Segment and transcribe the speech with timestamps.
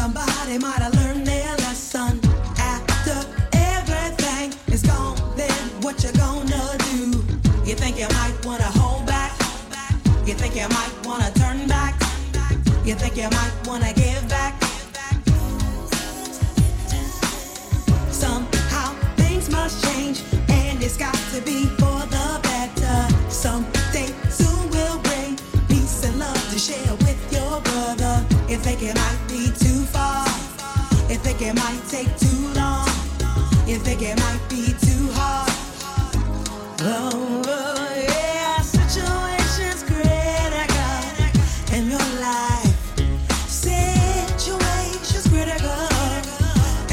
[0.00, 2.18] Somebody might have learned their lesson.
[2.56, 3.16] After
[3.52, 7.22] everything is gone, then what you gonna do?
[7.68, 9.32] You think you might wanna hold back?
[10.26, 12.00] You think you might wanna turn back?
[12.82, 14.54] You think you might wanna give back?
[18.10, 22.98] Somehow things must change, and it's got to be for the better.
[23.28, 25.36] Someday soon will bring
[25.68, 28.24] peace and love to share with your brother.
[28.48, 29.29] You think it might
[31.40, 32.86] think it might take too long?
[33.66, 35.50] You think it might be too hard?
[36.82, 41.00] Oh, oh, yeah, situation's critical
[41.76, 42.76] in your life.
[43.48, 45.88] Situation's critical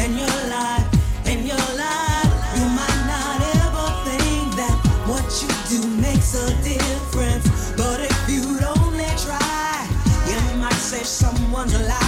[0.04, 0.88] in your life,
[1.28, 2.32] in your life.
[2.56, 8.44] You might not ever think that what you do makes a difference, but if you
[8.64, 9.88] only try,
[10.30, 12.07] you might save someone's life.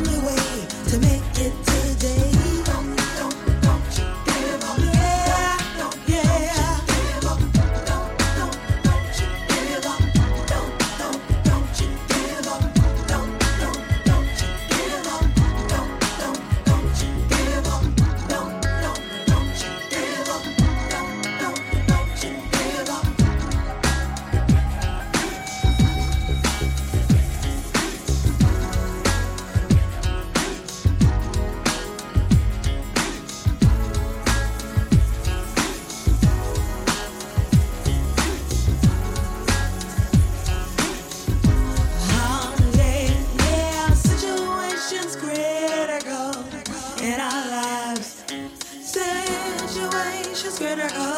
[0.00, 1.29] only way to make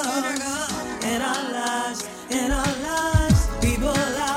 [0.04, 4.31] In our lives, in our lives, people lie.